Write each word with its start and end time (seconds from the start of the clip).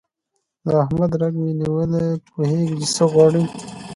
د 0.65 0.67
احمد 0.83 1.11
رګ 1.21 1.33
مې 1.41 1.51
نیولی، 1.59 2.09
پوهېږ 2.33 2.67
چې 2.81 2.85
څه 2.95 3.03
غواړي. 3.11 3.43